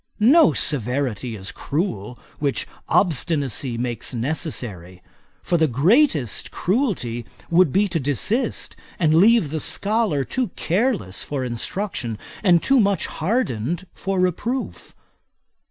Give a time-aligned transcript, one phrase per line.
[0.19, 5.03] No severity is cruel which obstinacy makes necessary;
[5.43, 11.43] for the greatest cruelty would be to desist, and leave the scholar too careless for
[11.43, 14.95] instruction, and too much hardened for reproof.